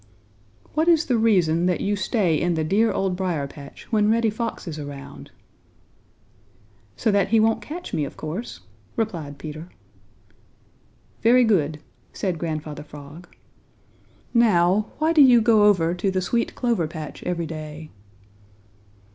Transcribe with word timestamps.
"What 0.73 0.87
is 0.87 1.05
the 1.05 1.17
reason 1.19 1.67
that 1.67 1.79
you 1.79 1.95
stay 1.95 2.33
in 2.33 2.55
the 2.55 2.63
dear 2.63 2.91
Old 2.91 3.15
Briar 3.15 3.45
patch 3.45 3.85
when 3.91 4.09
Reddy 4.09 4.31
Fox 4.31 4.67
is 4.67 4.79
around?" 4.79 5.29
"So 6.95 7.11
that 7.11 7.27
he 7.27 7.39
won't 7.39 7.61
catch 7.61 7.93
me, 7.93 8.03
of 8.03 8.17
course," 8.17 8.61
replied 8.95 9.37
Peter. 9.37 9.69
"Very 11.21 11.43
good," 11.43 11.81
said 12.13 12.39
Grandfather 12.39 12.81
Frog. 12.81 13.27
"Now, 14.33 14.87
why 14.97 15.13
do 15.13 15.21
you 15.21 15.39
go 15.39 15.65
over 15.65 15.93
to 15.93 16.09
the 16.09 16.19
sweet 16.19 16.55
clover 16.55 16.87
patch 16.87 17.21
every 17.21 17.45
day?" 17.45 17.91